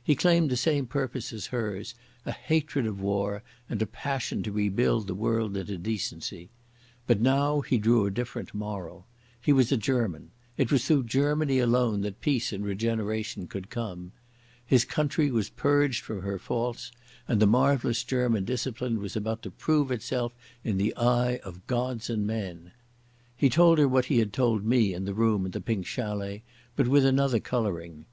He 0.00 0.14
claimed 0.14 0.50
the 0.50 0.56
same 0.56 0.86
purpose 0.86 1.32
as 1.32 1.46
hers, 1.46 1.96
a 2.24 2.30
hatred 2.30 2.86
of 2.86 3.00
war 3.00 3.42
and 3.68 3.82
a 3.82 3.86
passion 3.88 4.40
to 4.44 4.52
rebuild 4.52 5.08
the 5.08 5.16
world 5.16 5.56
into 5.56 5.76
decency. 5.78 6.52
But 7.08 7.20
now 7.20 7.60
he 7.60 7.78
drew 7.78 8.06
a 8.06 8.10
different 8.12 8.54
moral. 8.54 9.08
He 9.42 9.52
was 9.52 9.72
a 9.72 9.76
German: 9.76 10.30
it 10.56 10.70
was 10.70 10.84
through 10.86 11.06
Germany 11.06 11.58
alone 11.58 12.02
that 12.02 12.20
peace 12.20 12.52
and 12.52 12.64
regeneration 12.64 13.48
could 13.48 13.68
come. 13.68 14.12
His 14.64 14.84
country 14.84 15.32
was 15.32 15.50
purged 15.50 16.04
from 16.04 16.22
her 16.22 16.38
faults, 16.38 16.92
and 17.26 17.40
the 17.40 17.46
marvellous 17.48 18.04
German 18.04 18.44
discipline 18.44 19.00
was 19.00 19.16
about 19.16 19.42
to 19.42 19.50
prove 19.50 19.90
itself 19.90 20.32
in 20.62 20.76
the 20.76 20.94
eye 20.96 21.38
of 21.42 21.66
gods 21.66 22.08
and 22.08 22.24
men. 22.28 22.70
He 23.36 23.50
told 23.50 23.78
her 23.78 23.88
what 23.88 24.04
he 24.04 24.20
had 24.20 24.32
told 24.32 24.64
me 24.64 24.94
in 24.94 25.04
the 25.04 25.14
room 25.14 25.44
at 25.44 25.50
the 25.50 25.60
Pink 25.60 25.84
Chalet, 25.84 26.44
but 26.76 26.86
with 26.86 27.04
another 27.04 27.40
colouring. 27.40 28.06